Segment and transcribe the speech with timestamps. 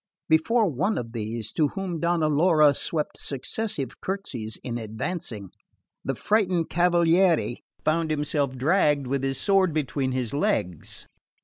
[0.27, 5.51] Before one of these, to whom Donna Laura swept successive curtsies in advancing,
[6.03, 11.05] the frightened cavaliere found himself dragged with his sword between his legs.